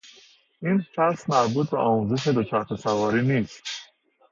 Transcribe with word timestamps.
این 0.61 0.85
فصل 0.95 1.25
مربوط 1.33 1.69
به 1.69 1.77
آموزش 1.77 2.27
دوچرخه 2.27 2.75
سواری 2.75 3.21
نیست. 3.21 3.63